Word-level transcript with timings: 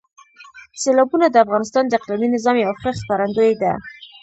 سیلابونه 0.81 1.25
د 1.29 1.35
افغانستان 1.45 1.83
د 1.87 1.91
اقلیمي 1.99 2.27
نظام 2.35 2.55
یو 2.59 2.73
ښه 2.81 2.91
ښکارندوی 2.99 3.53
ده. 3.61 3.71